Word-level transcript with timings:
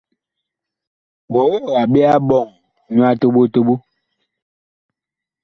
Wɔwɔɔ 1.33 1.57
a 1.79 1.81
ɓe 1.91 1.99
a 2.13 2.15
ɓɔŋ 2.27 2.47
nyu 2.91 3.01
a 3.09 3.11
toɓo 3.21 3.41
toɓo? 3.53 3.73